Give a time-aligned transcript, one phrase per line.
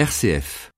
[0.00, 0.70] RCF.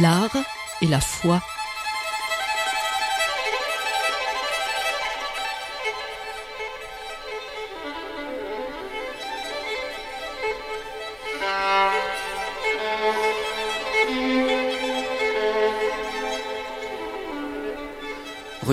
[0.00, 0.30] L'art
[0.80, 1.42] et la foi.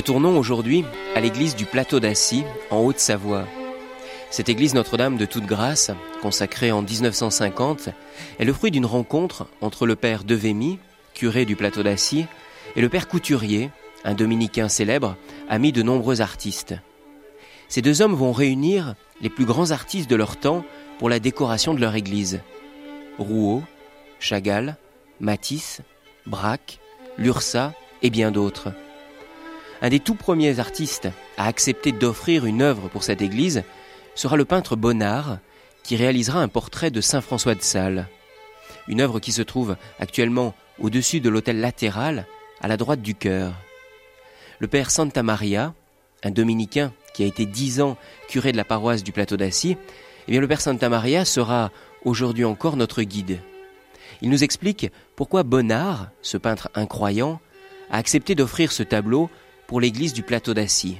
[0.01, 0.83] Retournons aujourd'hui
[1.13, 3.45] à l'église du Plateau d'Assy, en Haute-Savoie.
[4.31, 5.91] Cette église Notre-Dame de Toute Grâce,
[6.23, 7.89] consacrée en 1950,
[8.39, 10.79] est le fruit d'une rencontre entre le père Devémy,
[11.13, 12.25] curé du Plateau d'Assy,
[12.75, 13.69] et le père Couturier,
[14.03, 16.73] un dominicain célèbre, ami de nombreux artistes.
[17.67, 20.65] Ces deux hommes vont réunir les plus grands artistes de leur temps
[20.97, 22.41] pour la décoration de leur église.
[23.19, 23.61] Rouault,
[24.19, 24.77] Chagall,
[25.19, 25.81] Matisse,
[26.25, 26.79] Braque,
[27.19, 28.73] Lursa et bien d'autres.
[29.81, 33.63] Un des tout premiers artistes à accepter d'offrir une œuvre pour cette église
[34.13, 35.39] sera le peintre Bonnard,
[35.83, 38.07] qui réalisera un portrait de Saint François de Sales.
[38.87, 42.27] Une œuvre qui se trouve actuellement au-dessus de l'autel latéral,
[42.61, 43.53] à la droite du chœur.
[44.59, 45.73] Le père Santa Maria,
[46.23, 47.97] un dominicain qui a été dix ans
[48.29, 49.77] curé de la paroisse du plateau d'Assy,
[50.27, 51.71] eh bien le père Santa Maria sera
[52.05, 53.39] aujourd'hui encore notre guide.
[54.21, 57.39] Il nous explique pourquoi Bonnard, ce peintre incroyant,
[57.89, 59.29] a accepté d'offrir ce tableau
[59.71, 60.97] pour l'église du plateau d'Assy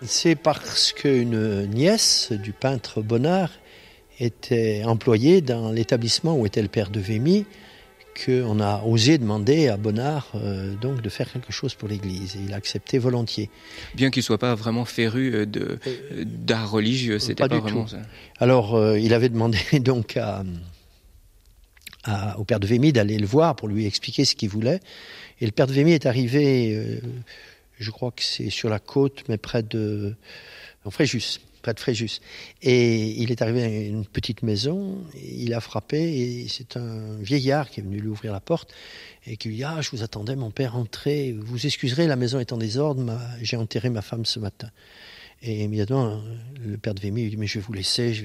[0.00, 3.50] C'est parce qu'une nièce du peintre Bonnard
[4.18, 7.44] était employée dans l'établissement où était le père de Vémy
[8.24, 12.36] qu'on a osé demander à Bonnard euh, donc de faire quelque chose pour l'Église.
[12.36, 13.50] Et il a accepté volontiers.
[13.94, 17.98] Bien qu'il soit pas vraiment féru euh, de euh, d'art religieux, c'était pas, vraiment ça.
[18.38, 20.42] Alors, euh, il avait demandé donc à,
[22.04, 24.80] à, au père de Vémy d'aller le voir pour lui expliquer ce qu'il voulait.
[25.40, 27.00] Et le père de Vémy est arrivé euh,
[27.78, 30.14] je crois que c'est sur la côte, mais près de
[30.90, 32.20] Fréjus, près de Fréjus.
[32.62, 37.70] Et il est arrivé à une petite maison, il a frappé, et c'est un vieillard
[37.70, 38.72] qui est venu lui ouvrir la porte,
[39.26, 42.38] et qui lui dit Ah, je vous attendais, mon père, entrez, vous excuserez, la maison
[42.38, 44.70] est en désordre, j'ai enterré ma femme ce matin.
[45.42, 46.22] Et immédiatement,
[46.64, 48.14] le père de Vémy lui dit Mais je vais vous laisser.
[48.14, 48.24] Je.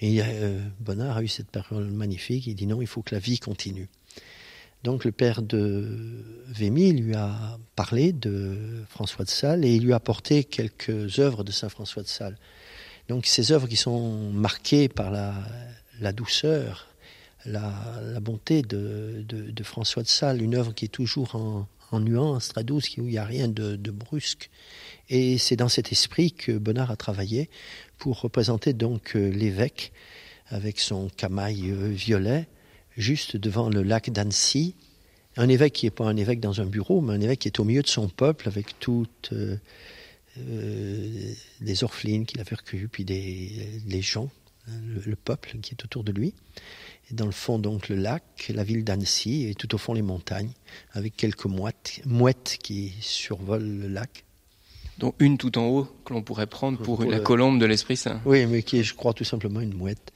[0.00, 3.20] Et euh, Bonnard a eu cette parole magnifique, il dit Non, il faut que la
[3.20, 3.88] vie continue.
[4.82, 9.92] Donc le père de Vémy lui a parlé de François de Sales et il lui
[9.92, 12.36] a apporté quelques œuvres de Saint François de Sales.
[13.08, 16.88] Donc ces œuvres qui sont marquées par la, douceur,
[17.46, 17.72] la,
[18.20, 23.02] bonté de, François de Sales, une œuvre qui est toujours en, nuance, très douce, où
[23.02, 24.50] il n'y a rien de, de brusque.
[25.10, 27.50] Et c'est dans cet esprit que Bonnard a travaillé
[27.98, 29.92] pour représenter donc l'évêque
[30.46, 32.48] avec son camail violet,
[32.96, 34.74] juste devant le lac d'Annecy.
[35.36, 37.58] Un évêque qui n'est pas un évêque dans un bureau, mais un évêque qui est
[37.58, 39.56] au milieu de son peuple avec toutes euh,
[40.38, 44.30] euh, des orphelines qu'il avait recueillies, puis des, des gens,
[44.68, 46.34] le, le, peuple qui est autour de lui.
[47.10, 48.22] Et dans le fond, donc, le lac,
[48.54, 50.52] la ville d'Annecy, et tout au fond, les montagnes,
[50.92, 54.24] avec quelques mouettes, mouettes qui survolent le lac.
[54.98, 57.96] Donc une tout en haut que l'on pourrait prendre pour, pour la colombe de l'Esprit
[57.96, 58.20] Saint.
[58.24, 60.12] Oui, mais qui est, je crois, tout simplement une mouette.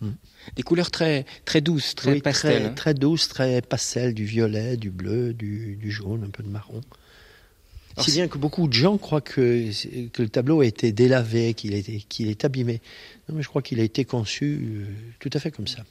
[0.00, 0.12] Hmm.
[0.56, 2.60] Des couleurs très, très douces, très oui, pastel.
[2.60, 2.72] Très, hein.
[2.74, 6.80] très douces, très pastel, du violet, du bleu, du, du jaune, un peu de marron.
[7.96, 9.70] Alors si bien que beaucoup de gens croient que,
[10.08, 12.80] que le tableau a été délavé, qu'il est, qu'il est abîmé.
[13.28, 14.86] Non, mais je crois qu'il a été conçu euh,
[15.18, 15.82] tout à fait comme ça.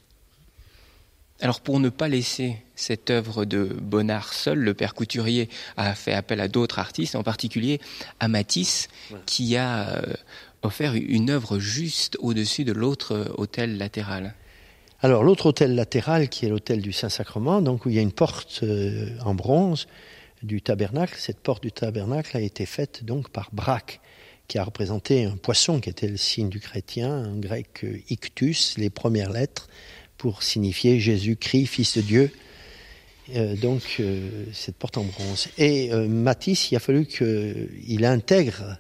[1.41, 6.13] Alors pour ne pas laisser cette œuvre de Bonnard seul, le père Couturier a fait
[6.13, 7.79] appel à d'autres artistes, en particulier
[8.19, 8.87] à Matisse,
[9.25, 10.13] qui a euh,
[10.63, 14.35] offert une œuvre juste au-dessus de l'autre hôtel latéral.
[14.99, 18.11] Alors l'autre hôtel latéral, qui est l'hôtel du Saint-Sacrement, donc où il y a une
[18.11, 19.87] porte euh, en bronze
[20.41, 24.01] du tabernacle, cette porte du tabernacle a été faite donc par Braque,
[24.47, 28.75] qui a représenté un poisson qui était le signe du chrétien, un grec euh, ictus,
[28.79, 29.67] les premières lettres,
[30.17, 32.31] pour signifier Jésus-Christ, Fils de Dieu.
[33.35, 34.01] Euh, donc
[34.51, 35.49] cette porte en bronze.
[35.59, 38.79] Et Matisse, il a fallu qu'il intègre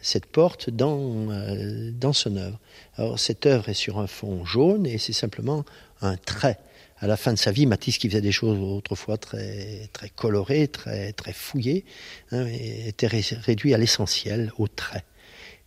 [0.00, 2.58] cette porte dans, euh, dans son œuvre.
[2.96, 5.64] Alors cette œuvre est sur un fond jaune et c'est simplement
[6.00, 6.58] un trait.
[6.98, 10.68] À la fin de sa vie, Matisse, qui faisait des choses autrefois très, très colorées,
[10.68, 11.86] très, très fouillées,
[12.30, 15.04] hein, était ré réduit à l'essentiel, au trait.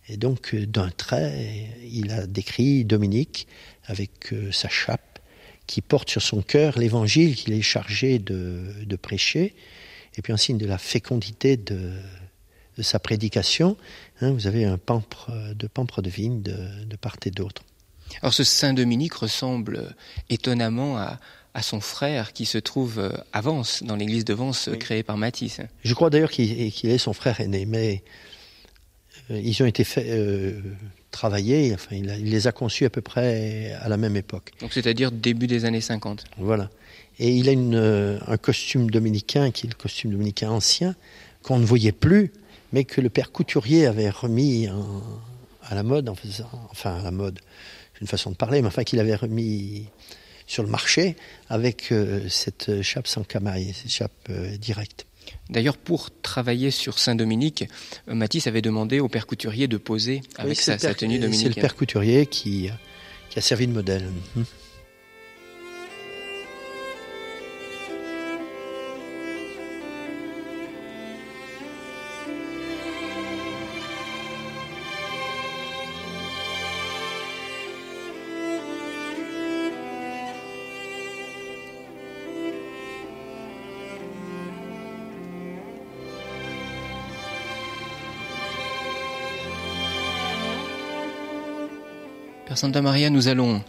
[0.08, 3.48] Et donc, d'un trait, il a décrit Dominique
[3.86, 5.18] avec euh, sa chape
[5.66, 9.54] qui porte sur son cœur l'évangile qu'il est chargé de, prêcher,
[10.16, 11.94] et puis en signe de la fécondité de,
[12.76, 13.76] de sa prédication,
[14.20, 17.62] hein, vous avez un pampre de pampre de vigne de, de part et d'autre.
[18.22, 19.94] Alors ce Saint Dominique ressemble
[20.28, 21.18] étonnamment à,
[21.54, 25.16] à son frère qui se trouve euh, à Vence, dans l'église de Vence créée par
[25.16, 25.60] Matisse.
[25.82, 28.02] Je crois d'ailleurs qu'il est son frère aîné, mais
[29.30, 30.54] ils ont été fait,
[31.14, 34.50] travailler, enfin il, les a conçus à peu près à la même époque.
[34.60, 36.24] Donc c'est-à-dire début des années 50.
[36.38, 36.70] Voilà.
[37.20, 40.96] Et il a une, un costume dominicain qui est le costume dominicain ancien,
[41.42, 42.32] qu'on ne voyait plus,
[42.74, 44.68] mais que le père couturier avait remis
[45.62, 47.38] à la mode, en faisant, enfin à la mode,
[47.94, 49.86] c'est une façon de parler, mais enfin qu'il avait remis
[50.48, 51.14] sur le marché
[51.48, 55.06] avec euh, cette chape sans camaille, cette chape euh, directe.
[55.50, 57.64] D'ailleurs, pour travailler sur Saint-Dominique,
[58.08, 61.52] euh, Matisse avait demandé au père couturier de poser avec sa, tenue dominicaine.
[61.52, 62.70] C'est le père couturier qui,
[63.30, 64.10] qui a servi de modèle.
[92.64, 93.62] Santa Maria, nous allons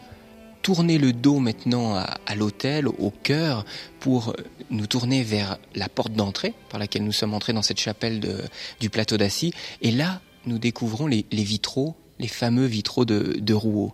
[0.61, 3.65] tourner le dos maintenant à, l'autel, au cœur,
[3.99, 4.33] pour
[4.69, 8.21] nous tourner vers la porte d'entrée par laquelle nous sommes entrés dans cette chapelle
[8.79, 9.53] du plateau d'Assis.
[9.81, 13.91] Et là, nous découvrons les, vitraux, les fameux vitraux de, de Rouault.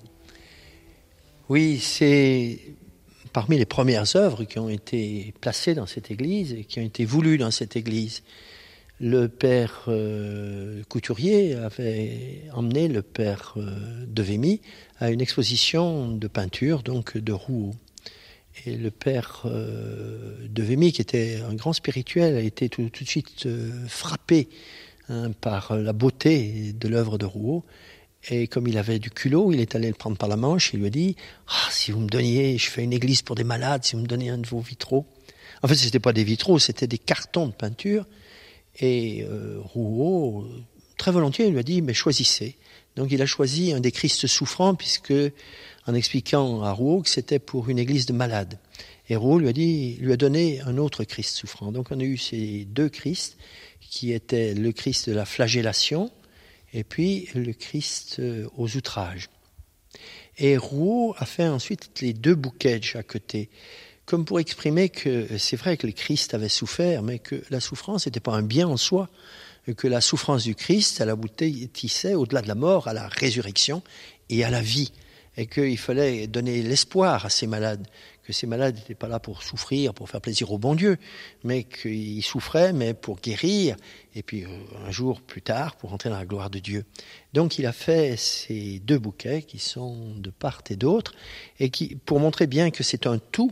[1.49, 2.59] Oui, c'est
[3.33, 7.05] parmi les premières œuvres qui ont été placées dans cette église et qui ont été
[7.05, 8.21] voulues dans cette église
[9.01, 14.61] le père euh, Couturier avait emmené le père euh, de Vémy
[14.99, 17.73] à une exposition de peinture, donc de Rouault.
[18.65, 23.07] Et le père euh, de Vémy, qui était un grand spirituel, a été tout, de
[23.07, 23.47] suite
[23.87, 24.49] frappé
[25.09, 27.65] hein, par la beauté de l'œuvre de Rouault.
[28.29, 30.73] Et comme il avait du culot, il est allé le prendre par la manche.
[30.73, 31.15] Il lui a dit
[31.47, 34.07] ah, Si vous me donniez, je fais une église pour des malades, si vous me
[34.07, 35.07] donniez un de vos vitraux.
[35.63, 38.05] En fait, ce n'était pas des vitraux, c'était des cartons de peinture
[38.79, 40.47] et euh, Rouault,
[40.97, 42.57] très volontiers, lui a dit, mais choisissez.
[42.95, 45.13] Donc il a choisi un des Christ souffrants, puisque,
[45.87, 48.59] en expliquant à Rouault que c'était pour une église de malades.
[49.09, 51.71] Et Rouault lui a, dit, lui a donné un autre Christ souffrant.
[51.71, 53.37] Donc on a eu ces deux Christ,
[53.79, 56.11] qui étaient le Christ de la flagellation,
[56.73, 59.29] et puis le Christ euh, aux outrages.
[60.37, 63.49] Et Rouault a fait ensuite les deux bouquets de chaque côté
[64.11, 68.07] comme pour exprimer que c'est vrai que le Christ avait souffert, mais que la souffrance
[68.07, 69.07] n'était pas un bien en soi,
[69.77, 73.81] que la souffrance du Christ, elle aboutissait au-delà de la mort, à la résurrection
[74.29, 74.91] et à la vie,
[75.37, 77.87] et qu'il fallait donner l'espoir à ces malades,
[78.23, 80.97] que ces malades n'étaient pas là pour souffrir, pour faire plaisir au bon Dieu,
[81.45, 83.77] mais qu'ils souffraient, mais pour guérir,
[84.13, 84.49] et puis euh,
[84.85, 86.83] un jour plus tard, pour entrer dans la gloire de Dieu.
[87.31, 91.13] Donc il a fait ces deux bouquets qui sont de part et d'autre,
[91.61, 93.51] et qui, pour montrer bien que c'est un tout,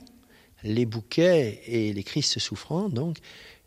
[0.63, 2.89] les bouquets et les Christ souffrants.
[2.89, 3.17] Donc,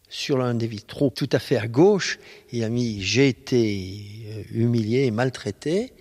[0.08, 2.18] sur l'un des vitraux, tout à fait à gauche,
[2.52, 5.92] il a mis J'ai été euh, humilié et maltraité,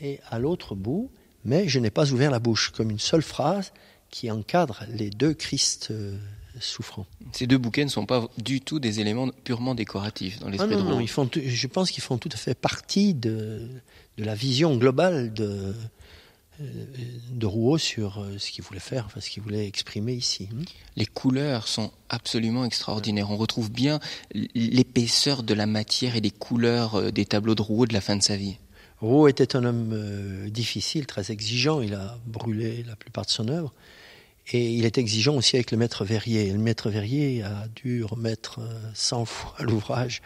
[0.00, 1.10] et à l'autre bout,
[1.44, 3.72] mais je n'ai pas ouvert la bouche, comme une seule phrase
[4.10, 6.16] qui encadre les deux Christ euh,
[6.60, 7.06] souffrants.
[7.32, 10.76] Ces deux bouquets ne sont pas du tout des éléments purement décoratifs dans l'esprit ah
[10.76, 13.68] non, non, ils font, je pense qu'ils font tout à fait partie de,
[14.16, 15.74] de la vision globale de,
[16.60, 20.48] de Rouault sur euh, ce qu'il voulait faire, enfin ce qu'il voulait exprimer ici.
[20.52, 20.62] Hmm
[20.96, 23.30] Les couleurs sont absolument extraordinaires.
[23.30, 24.00] On retrouve bien
[24.32, 28.16] l'épaisseur de la matière et des couleurs euh, des tableaux de Rouault de la fin
[28.16, 28.56] de sa vie.
[29.00, 31.80] Rouault était un homme euh, difficile, très exigeant.
[31.80, 33.72] Il a brûlé la plupart de son œuvre.
[34.50, 36.50] Et il est exigeant aussi avec le maître verrier.
[36.50, 38.60] Le maître verrier a dû remettre
[38.94, 40.22] 100 fois l'ouvrage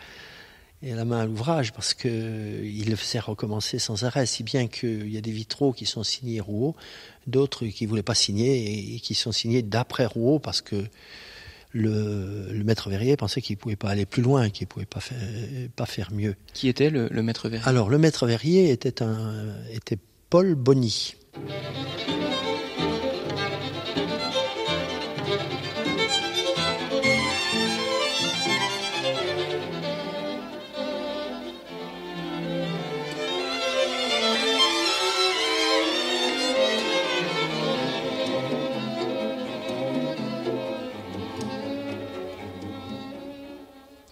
[0.83, 5.13] et la main à l'ouvrage parce qu'il le faisait recommencer sans arrêt, si bien qu'il
[5.13, 6.75] y a des vitraux qui sont signés Rouault,
[7.27, 10.85] d'autres qui ne voulaient pas signer et qui sont signés d'après Rouault parce que
[11.73, 15.01] le, maître verrier pensait qu'il ne pouvait pas aller plus loin, qu'il ne pouvait pas
[15.01, 15.19] faire,
[15.75, 16.37] pas faire mieux.
[16.53, 17.67] Qui était le, maître verrier?
[17.67, 19.99] Alors, le maître verrier était, un, était
[20.29, 21.15] Paul Bonny.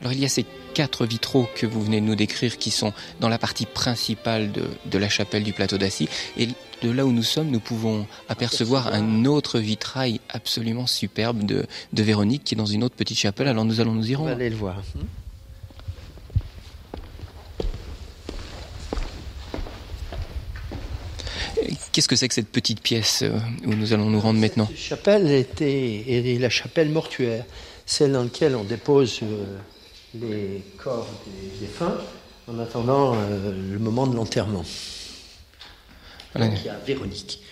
[0.01, 2.93] Alors il y a ces quatre vitraux que vous venez de nous décrire qui sont
[3.21, 6.09] dans la partie principale de, la chapelle du plateau d'Assis.
[6.39, 6.49] Et
[6.83, 12.45] de là où nous sommes, nous pouvons apercevoir un autre vitrail absolument superbe de, Véronique
[12.45, 13.49] qui est dans une autre petite chapelle.
[13.49, 14.31] Alors nous allons nous y rendre.
[14.31, 14.83] On va aller le voir.
[21.93, 24.67] Qu'est-ce que c'est que cette petite pièce euh, où nous allons nous rendre maintenant?
[24.69, 27.45] Cette chapelle était la chapelle mortuaire,
[27.85, 29.59] celle dans laquelle on dépose euh,
[30.15, 31.99] les corps des défunts
[32.49, 34.65] en attendant euh, le moment de l'enterrement.
[36.35, 37.43] il y a Véronique.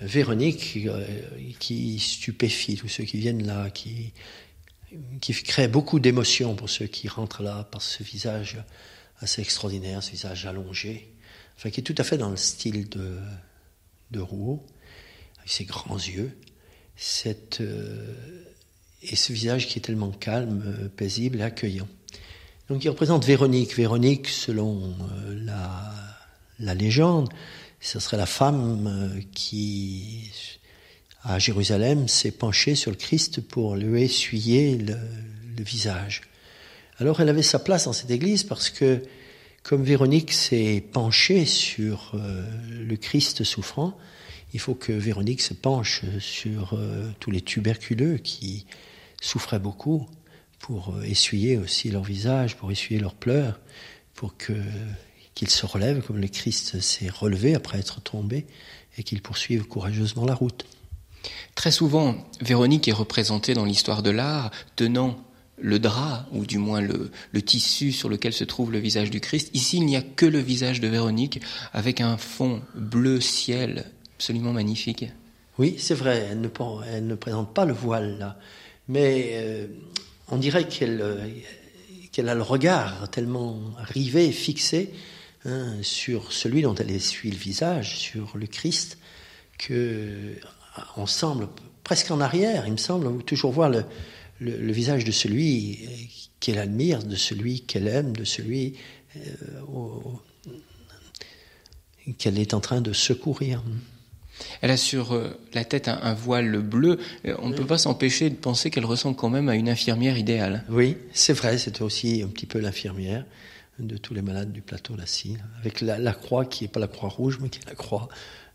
[0.00, 0.86] Véronique
[1.58, 4.12] qui stupéfie tous ceux qui viennent là, qui,
[5.20, 8.58] qui crée beaucoup d'émotions pour ceux qui rentrent là par ce visage
[9.20, 11.14] assez extraordinaire, ce visage allongé,
[11.56, 13.18] enfin qui est tout à fait dans le style de,
[14.10, 14.66] de Rouault,
[15.38, 16.36] avec ses grands yeux,
[16.96, 18.14] cette, euh,
[19.02, 21.88] et ce visage qui est tellement calme, euh, paisible et accueillant.
[22.68, 23.76] Donc il représente Véronique.
[23.76, 24.94] Véronique, selon
[25.28, 25.44] euh,
[26.58, 27.28] la, légende,
[27.80, 30.30] ce serait la femme qui,
[31.22, 34.96] à Jérusalem, s'est penchée sur le Christ pour lui essuyer le,
[35.58, 36.20] visage.
[36.98, 39.02] Alors elle avait sa place dans cette église parce que
[39.62, 43.98] comme Véronique s'est penchée sur euh, le Christ souffrant,
[44.52, 48.66] il faut que Véronique se penche sur euh, tous les tuberculeux qui
[49.20, 50.06] souffraient beaucoup
[50.58, 53.60] pour euh, essuyer aussi leur visage, pour essuyer leurs pleurs,
[54.14, 54.54] pour que
[55.34, 58.46] qu'ils se relèvent comme le Christ s'est relevé après être tombé
[58.96, 60.64] et qu'ils poursuivent courageusement la route.
[61.54, 65.22] Très souvent, Véronique est représentée dans l'histoire de l'art tenant
[65.58, 67.10] le drap, ou du moins le,
[67.42, 69.50] tissu sur lequel se trouve le visage du Christ.
[69.54, 71.40] Ici, il n'y a que le visage de Véronique,
[71.72, 73.86] avec un fond bleu ciel
[74.16, 75.04] absolument magnifique.
[75.58, 78.38] Oui, c'est vrai, elle ne, présente pas le voile là,
[78.88, 79.66] mais euh,
[80.28, 81.28] on dirait qu'elle euh,
[82.12, 84.90] qu'elle a le regard tellement rivé, fixé
[85.44, 88.98] hein, sur celui dont elle essuie le visage, sur le Christ,
[89.58, 90.34] que
[90.96, 91.48] on semble
[91.84, 95.78] presque en arrière, il me semble, toujours voir le, visage de celui
[96.40, 98.74] qu'elle admire, de celui qu'elle aime, de celui
[99.16, 99.20] euh,
[102.18, 103.62] qu'elle est en train de secourir.
[104.60, 106.98] Elle a sur euh, la tête un, voile bleu.
[107.26, 110.18] Euh, on ne peut pas s'empêcher de penser qu'elle ressemble quand même à une infirmière
[110.18, 110.64] idéale.
[110.68, 113.24] Oui, c'est vrai, c'est aussi un petit peu l'infirmière
[113.78, 117.10] de tous les malades du plateau d'Assis, avec la, croix qui n'est pas la croix
[117.10, 118.08] rouge, mais qui est la croix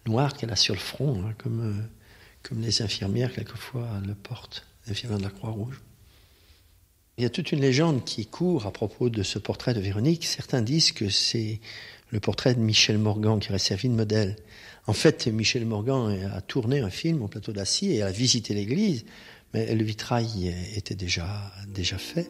[0.07, 1.87] noire qu'elle a sur le front, hein, comme,
[2.41, 5.81] comme les infirmières quelquefois le portent l'infirmière de la Croix-Rouge.
[7.17, 10.25] Il y a toute une légende qui court à propos de ce portrait de Véronique.
[10.25, 11.59] Certains disent que c'est
[12.09, 14.37] le portrait de Michel Morgan qui aurait servi de modèle.
[14.87, 19.05] En fait, Michel Morgan a tourné un film au plateau d'Assis et a visité l'église,
[19.53, 22.29] mais le vitrail était déjà, déjà fait.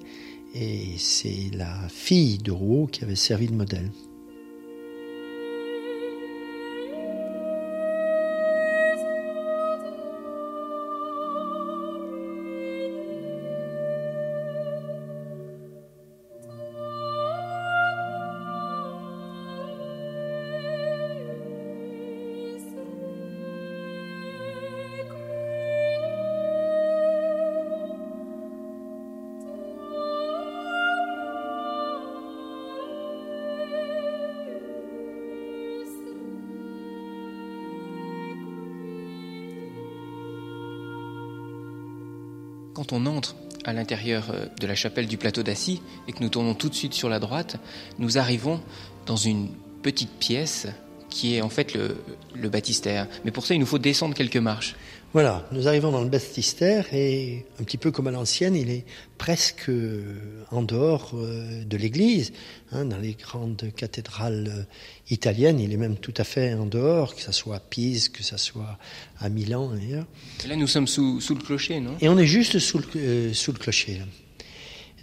[0.53, 3.89] Et c'est la fille de Rouault qui avait servi de modèle.
[42.91, 46.27] Quand on entre à l'intérieur euh, de la chapelle du plateau d'Assis et que nous
[46.27, 47.55] tournons tout de suite sur la droite,
[47.99, 48.59] nous arrivons
[49.05, 49.47] dans une
[49.81, 50.67] petite pièce
[51.09, 51.95] qui est en fait le,
[52.35, 53.07] le baptistère.
[53.23, 54.75] Mais pour ça, il nous faut descendre quelques marches.
[55.13, 58.85] Voilà, nous arrivons dans le baptistère et un petit peu comme à l'ancienne, il est
[59.17, 59.69] presque
[60.51, 62.31] en dehors euh, de l'église.
[62.71, 64.63] Hein, dans les grandes cathédrales euh,
[65.09, 68.23] italiennes, il est même tout à fait en dehors, que ce soit à Pise, que
[68.23, 68.77] ce soit
[69.19, 70.05] à Milan d'ailleurs.
[70.47, 71.97] Là, nous sommes sous, sous, le clocher, non?
[71.99, 74.01] Et on est juste sous le, euh, sous le clocher.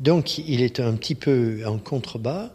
[0.00, 2.50] Donc, il est un petit peu en contrebas.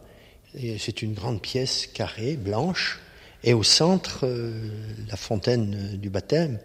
[0.80, 3.00] C'est une grande pièce carrée, blanche,
[3.44, 4.26] et au centre,
[5.10, 6.60] la fontaine du baptême.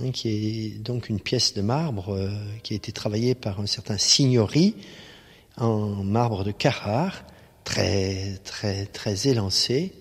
[0.00, 2.30] Hein, qui est donc une pièce de marbre euh,
[2.62, 4.76] qui a été travaillée par un certain Signori
[5.56, 7.24] en marbre de Carrare,
[7.64, 9.92] très très très élancé,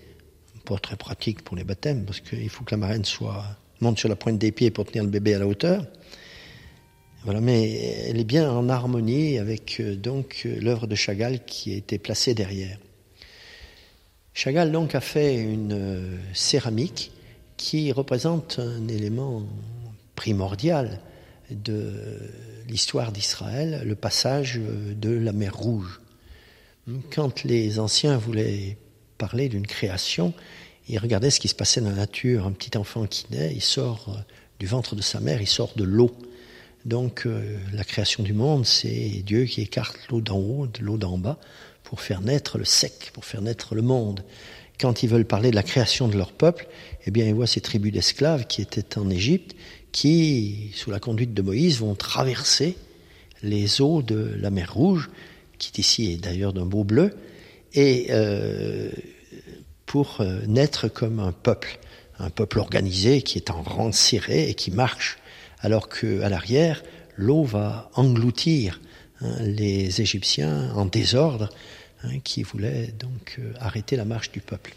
[0.66, 3.44] pas très pratique pour les baptêmes parce qu'il faut que la marraine soit
[3.82, 5.84] monte sur la pointe des pieds pour tenir le bébé à la hauteur.
[7.24, 11.76] Voilà, mais elle est bien en harmonie avec euh, donc l'œuvre de Chagall qui a
[11.76, 12.78] été placée derrière.
[14.36, 17.12] Chagall donc a fait une euh, céramique
[17.58, 19.42] qui représente un élément
[20.18, 21.00] primordial
[21.50, 21.94] de
[22.68, 26.02] l'histoire d'Israël, le passage de la mer Rouge.
[27.14, 28.78] Quand les anciens voulaient
[29.18, 30.34] parler d'une création,
[30.90, 32.46] ils regardaient ce qui se passait dans la nature.
[32.46, 34.20] Un petit enfant qui naît, il sort
[34.60, 36.12] du ventre de sa mère, il sort de l'eau.
[36.86, 40.98] Donc euh, la création du monde, c'est Dieu qui écarte l'eau d'en haut de l'eau
[40.98, 41.38] d'en bas
[41.84, 44.24] pour faire naître le sec, pour faire naître le monde
[44.80, 46.68] quand ils veulent parler de la création de leur peuple,
[47.06, 49.56] eh bien, ils voient ces tribus d'esclaves qui étaient en Égypte,
[49.98, 52.78] qui, sous la conduite de Moïse, vont traverser
[53.42, 55.10] les eaux de la mer Rouge,
[55.58, 57.16] qui ici est d'ailleurs d'un beau bleu,
[57.74, 58.92] et euh,
[59.88, 61.80] pour euh, naître comme un peuple,
[62.20, 65.18] un peuple organisé qui est en rang serré et qui marche,
[65.62, 66.84] alors qu'à l'arrière,
[67.16, 68.80] l'eau va engloutir
[69.22, 71.50] hein, les Égyptiens en désordre
[72.04, 74.76] hein, qui voulaient donc euh, arrêter la marche du peuple.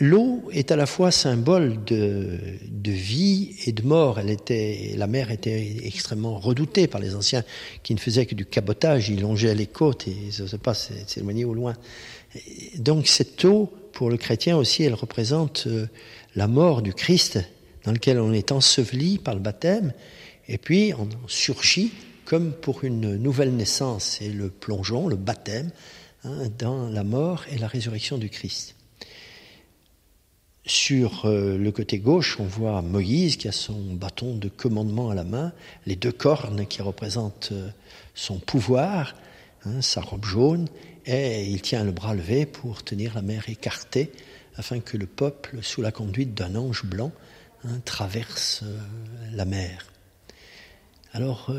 [0.00, 2.38] L'eau est à la fois symbole de,
[2.84, 4.20] vie et de mort.
[4.20, 7.42] Elle était, la mer était extrêmement redoutée par les anciens
[7.82, 9.08] qui ne faisaient que du cabotage.
[9.08, 11.74] Ils longeaient les côtes et ils n'osaient pas s'éloigner au loin.
[12.76, 15.88] Donc cette eau, pour le chrétien aussi, elle représente euh,
[16.36, 17.40] la mort du Christ
[17.84, 19.92] dans lequel on est enseveli par le baptême
[20.46, 21.90] et puis on surgit
[22.24, 24.18] comme pour une nouvelle naissance.
[24.20, 25.70] C'est le plongeon, le baptême,
[26.22, 28.77] hein, dans la mort et la résurrection du Christ.
[30.68, 35.14] Sur euh, le côté gauche, on voit Moïse qui a son bâton de commandement à
[35.14, 35.54] la main,
[35.86, 37.70] les deux cornes qui représentent euh,
[38.14, 39.14] son pouvoir,
[39.64, 40.68] hein, sa robe jaune,
[41.06, 44.12] et il tient le bras levé pour tenir la mer écartée,
[44.56, 47.12] afin que le peuple, sous la conduite d'un ange blanc,
[47.64, 48.78] hein, traverse euh,
[49.32, 49.86] la mer.
[51.14, 51.50] Alors,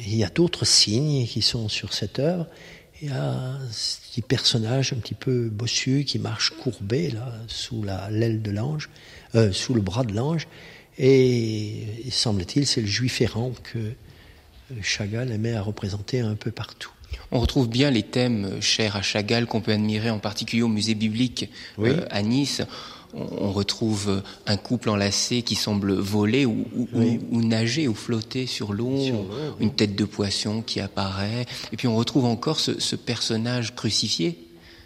[0.00, 2.46] il y a d'autres signes qui sont sur cette œuvre,
[3.02, 7.84] il y a un petit personnage un petit peu bossu qui marche courbé là sous
[8.10, 8.88] l'aile de l'ange,
[9.34, 10.48] euh, sous le bras de l'ange.
[10.98, 13.92] Et semble-t-il, c'est le juif errant que
[14.80, 16.90] Chagall aimait à représenter un peu partout.
[17.32, 20.94] On retrouve bien les thèmes chers à Chagall qu'on peut admirer en particulier au musée
[20.94, 22.62] biblique euh, à Nice
[23.14, 26.66] on retrouve un couple enlacé qui semble voler ou,
[27.32, 28.98] nager ou flotter sur l'eau,
[29.60, 34.38] une tête de poisson qui apparaît, et puis on retrouve encore ce, personnage crucifié.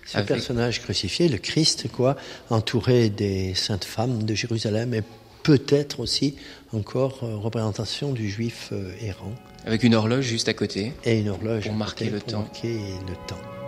[0.07, 2.17] Ce personnage crucifié, le Christ, quoi,
[2.49, 5.03] entouré des saintes femmes de Jérusalem, et
[5.43, 6.35] peut-être aussi
[6.73, 9.35] encore euh, représentation du juif euh, errant.
[9.67, 10.93] Avec une horloge juste à côté.
[11.05, 12.41] Et une horloge pour marquer le temps.
[12.41, 13.60] Marquer le temps.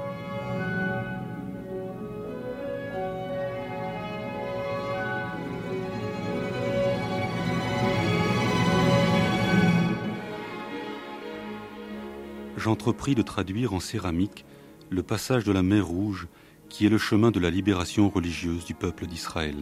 [12.62, 14.44] J'entrepris de traduire en céramique
[14.88, 16.28] le passage de la mer Rouge
[16.68, 19.56] qui est le chemin de la libération religieuse du peuple d'Israël.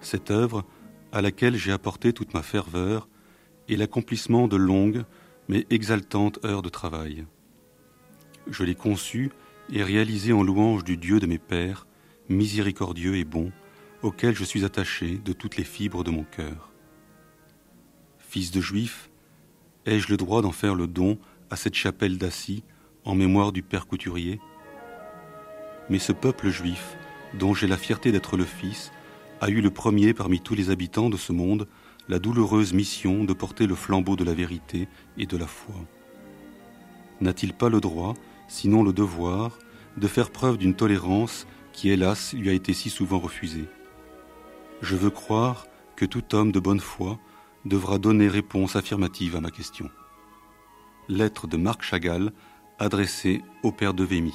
[0.00, 0.64] Cette œuvre,
[1.12, 3.08] à laquelle j'ai apporté toute ma ferveur,
[3.68, 5.04] est l'accomplissement de longues
[5.48, 7.24] mais exaltantes heures de travail.
[8.48, 9.30] Je l'ai conçue
[9.72, 11.86] et réalisée en louange du Dieu de mes pères,
[12.28, 13.52] miséricordieux et bon,
[14.02, 16.72] auquel je suis attaché de toutes les fibres de mon cœur.
[18.18, 19.08] Fils de juif,
[19.86, 21.18] ai-je le droit d'en faire le don
[21.50, 22.62] à cette chapelle d'Assis
[23.04, 24.40] en mémoire du père couturier.
[25.88, 26.96] Mais ce peuple juif,
[27.38, 28.92] dont j'ai la fierté d'être le fils,
[29.40, 31.66] a eu le premier parmi tous les habitants de ce monde
[32.08, 35.74] la douloureuse mission de porter le flambeau de la vérité et de la foi.
[37.20, 38.14] N'a-t-il pas le droit,
[38.48, 39.58] sinon le devoir,
[39.96, 43.68] de faire preuve d'une tolérance qui, hélas, lui a été si souvent refusée?
[44.82, 47.18] Je veux croire que tout homme de bonne foi
[47.64, 49.90] devra donner réponse affirmative à ma question
[51.10, 52.32] lettre de Marc Chagall
[52.78, 54.32] adressée au père de Vémy.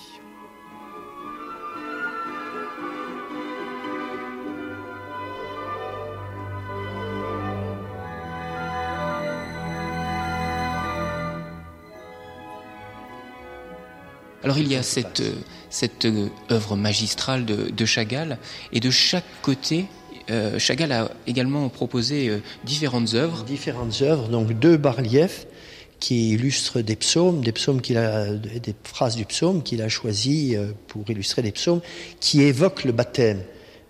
[14.43, 15.23] Alors il y a cette,
[15.71, 16.07] cette
[16.51, 18.37] œuvre magistrale de, Chagall,
[18.71, 19.87] et de chaque côté,
[20.29, 23.43] euh, Chagall a également proposé euh, différentes œuvres.
[23.43, 25.47] Différentes œuvres, donc deux bas-reliefs
[25.99, 30.55] qui illustre des psaumes, des psaumes qu'il a, des phrases du psaume qu'il a choisies
[30.55, 31.81] euh, pour illustrer des psaumes
[32.19, 33.41] qui évoquent le baptême.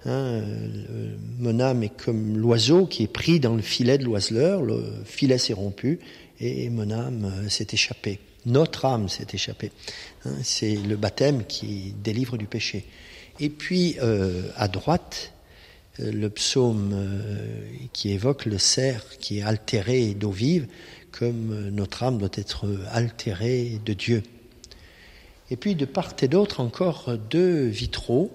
[0.06, 4.62] Hein, euh, mon âme est comme l'oiseau qui est pris dans le filet de l'oiseleur,
[4.62, 6.00] le filet s'est rompu
[6.40, 8.20] et mon âme euh, s'est échappée.
[8.46, 9.72] Notre âme s'est échappée.
[10.26, 12.86] Hein, c'est le baptême qui délivre du péché.
[13.40, 13.98] Et puis
[14.56, 15.34] à droite,
[16.00, 16.94] le psaume
[17.94, 20.68] qui évoque le cerf qui est altéré d'eau vive
[21.12, 24.24] comme notre âme doit être altérée de Dieu.
[25.52, 28.32] Et puis de part et d'autre encore deux vitraux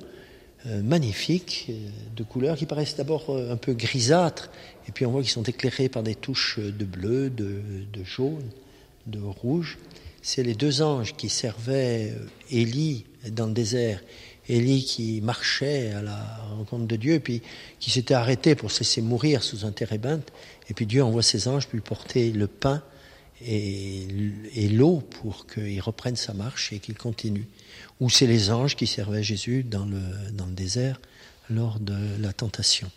[0.66, 4.50] euh, magnifiques euh, de couleurs qui paraissent d'abord euh, un peu grisâtres
[4.86, 7.62] et puis on voit qu'ils sont éclairés par des touches de bleu, de,
[8.04, 8.44] jaune,
[9.06, 9.78] de rouge.
[10.20, 12.12] C'est les deux anges qui servaient
[12.50, 14.02] Élie dans le désert.
[14.50, 17.42] Élie qui marchait à la rencontre de Dieu, puis
[17.78, 20.32] qui s'était arrêté pour se laisser mourir sous un térébinthe.
[20.68, 22.82] Et puis Dieu envoie ses anges lui porter le pain
[23.46, 27.46] et, l'eau pour qu'il reprenne sa marche et qu'il continue.
[28.00, 30.00] Ou c'est les anges qui servaient Jésus dans le,
[30.32, 31.00] dans le désert
[31.48, 32.90] lors de la tentation.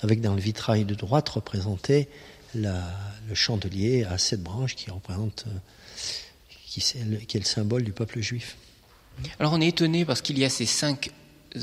[0.00, 2.08] Avec dans le vitrail de droite représenté
[2.54, 5.58] le chandelier à sept branches qui représente, euh,
[6.66, 8.56] qui est le symbole du peuple juif.
[9.40, 11.10] Alors on est étonné parce qu'il y a ces cinq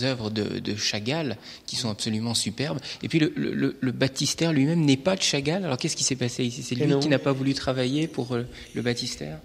[0.01, 2.79] œuvres de, de, Chagall qui sont absolument superbes.
[3.03, 5.63] Et puis le, le, le baptistère lui-même n'est pas de Chagall.
[5.63, 6.63] Alors qu'est-ce qui s'est passé ici?
[6.63, 9.37] C'est lui qui n'a pas voulu travailler pour euh, le baptistère?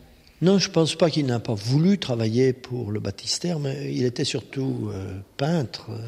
[0.43, 4.05] Non, je ne pense pas qu'il n'a pas voulu travailler pour le baptistère, mais il
[4.05, 5.91] était surtout euh, peintre.
[5.91, 5.99] Euh,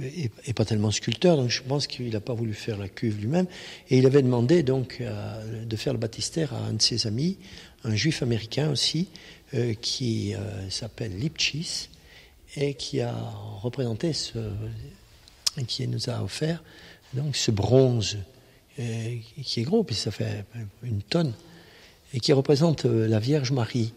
[0.00, 3.46] et, pas tellement sculpteur, donc je pense qu'il n'a pas voulu faire la cuve lui-même.
[3.90, 7.38] Et il avait demandé donc de faire le baptistère à un de ses amis,
[7.84, 9.08] un juif américain aussi,
[9.54, 11.88] euh, qui euh, s'appelle Lipchitz,
[12.56, 13.14] et qui a
[13.62, 14.38] représenté ce,
[15.68, 16.64] qui nous a offert
[17.14, 18.18] donc ce bronze
[18.80, 20.44] euh, qui est gros, puis ça fait
[20.82, 21.32] une tonne,
[22.12, 23.92] et qui représente la Vierge Marie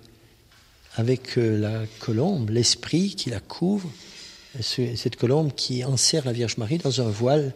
[0.96, 3.90] avec la colombe, l'esprit qui la couvre,
[4.62, 7.54] cette colombe qui enserre la Vierge Marie dans un voile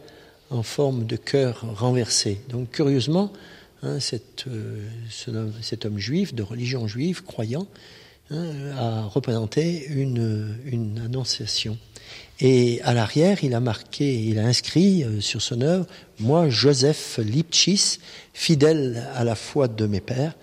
[0.49, 2.39] en forme de cœur renversé.
[2.49, 3.33] Donc curieusement,
[3.81, 4.87] hein, cet, euh,
[5.27, 7.67] homme, cet, homme, juif, de religion juive, croyant,
[8.29, 8.45] hein,
[8.77, 11.77] a représenté une, annonciation.
[12.39, 15.87] Et à l'arrière, il a marqué, il a inscrit euh, sur son œuvre,
[16.19, 17.99] moi, Joseph Lipchitz,
[18.33, 20.35] fidèle à la foi de mes pères,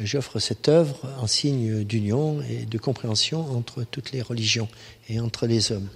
[0.00, 4.68] j'offre cette œuvre en signe d'union et de compréhension entre toutes les religions
[5.08, 5.88] et entre les hommes.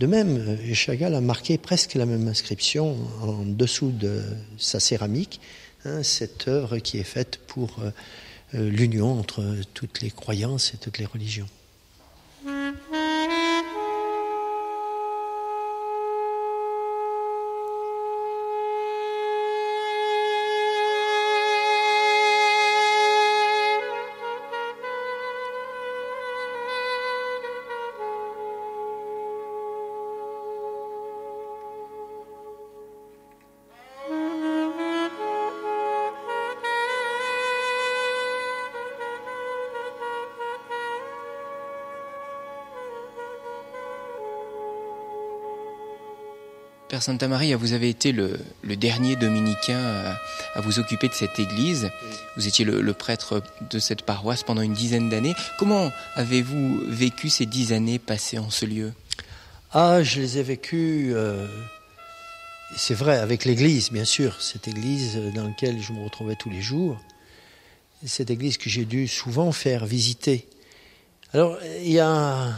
[0.00, 4.22] De même, Chagall a marqué presque la même inscription en dessous de
[4.56, 5.40] sa céramique,
[5.84, 7.90] hein, cette œuvre qui est faite pour euh,
[8.70, 11.48] l'union entre toutes les croyances et toutes les religions.
[47.00, 51.90] Santa Maria, vous avez été le, dernier dominicain à, à, vous occuper de cette église.
[52.36, 55.34] Vous étiez le, le prêtre de cette paroisse pendant une dizaine d'années.
[55.58, 58.92] Comment avez-vous vécu ces dix années passées en ce lieu?
[59.72, 61.46] Ah, je les ai vécues, euh,
[62.74, 64.40] c'est vrai, avec l'église, bien sûr.
[64.40, 66.98] Cette église dans laquelle je me retrouvais tous les jours.
[68.06, 70.48] Cette église que j'ai dû souvent faire visiter.
[71.34, 72.54] Alors, il y a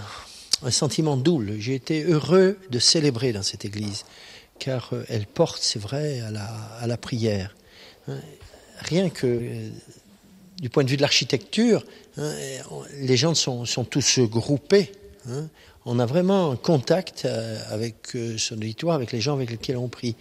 [0.63, 1.59] un sentiment double.
[1.59, 4.05] J'ai été heureux de célébrer dans cette église,
[4.59, 7.55] car euh, elle porte, c'est vrai, à la, prière.
[8.09, 8.19] Hein,
[8.79, 9.69] rien que euh,
[10.61, 11.85] du point de vue de l'architecture,
[12.19, 12.33] hein,
[12.99, 14.93] les gens sont, tous groupés.
[15.29, 15.49] Hein,
[15.87, 19.89] on a vraiment un contact euh, avec son auditoire, avec les gens avec lesquels on
[19.89, 20.15] prie.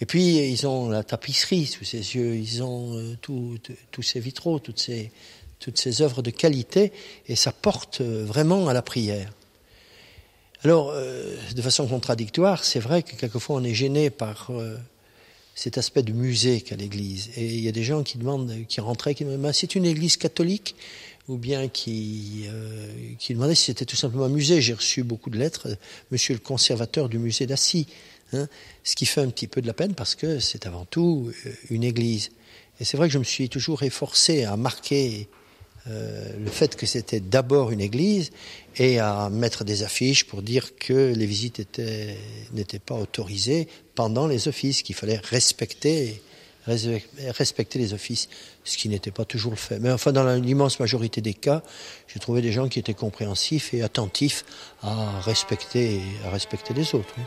[0.00, 4.80] Et puis, ils ont la tapisserie sous ses yeux, ils ont tous ces vitraux, toutes
[4.80, 6.92] ces œuvres de qualité,
[7.28, 9.30] et ça porte vraiment à la prière.
[10.64, 14.76] Alors, euh, de façon contradictoire, c'est vrai que quelquefois on est gêné par euh,
[15.56, 17.30] cet aspect de musée qu'a l'Église.
[17.36, 19.84] Et il y a des gens qui demandent, qui rentraient, qui me demandent, c'est une
[19.84, 20.76] Église catholique?
[21.28, 24.60] Ou bien qui, euh, qui demandaient si c'était tout simplement un musée.
[24.60, 25.68] J'ai reçu beaucoup de lettres,
[26.10, 27.86] Monsieur le conservateur du musée d'Assy,
[28.32, 28.48] hein,
[28.82, 31.30] ce qui fait un petit peu de la peine parce que c'est avant tout
[31.70, 32.30] une Église.
[32.80, 35.28] Et c'est vrai que je me suis toujours efforcé à marquer
[35.90, 38.30] euh, le fait que c'était d'abord une église
[38.76, 41.60] et à mettre des affiches pour dire que les visites
[42.52, 46.22] n'étaient pas autorisées pendant les offices, qu'il fallait respecter,
[46.66, 48.28] respecter les offices,
[48.64, 49.80] ce qui n'était pas toujours le fait.
[49.80, 51.62] Mais enfin, dans l'immense majorité des cas,
[52.06, 54.44] j'ai trouvé des gens qui étaient compréhensifs et attentifs
[54.82, 57.14] à respecter, à respecter les autres.
[57.18, 57.24] Oui.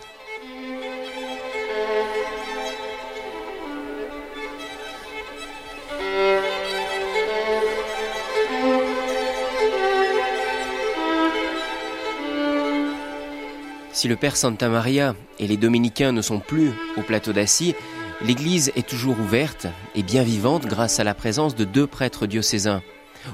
[14.06, 17.74] Si le Père Santa Maria et les dominicains ne sont plus au plateau d'Assis,
[18.22, 19.66] l'église est toujours ouverte
[19.96, 22.84] et bien vivante grâce à la présence de deux prêtres diocésains.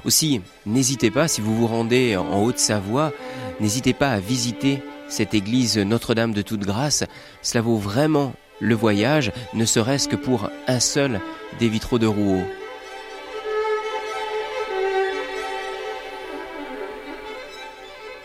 [0.06, 3.12] Aussi, n'hésitez pas, si vous vous rendez en Haute-Savoie,
[3.60, 7.04] n'hésitez pas à visiter cette église Notre-Dame de Toute Grâce.
[7.42, 11.20] Cela vaut vraiment le voyage, ne serait-ce que pour un seul
[11.58, 12.46] des vitraux de Rouault.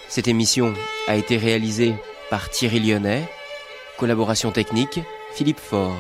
[0.08, 0.74] Cette émission
[1.10, 1.94] a été réalisée
[2.30, 3.24] par Thierry Lyonnais,
[3.98, 5.00] collaboration technique
[5.34, 5.96] Philippe Faure.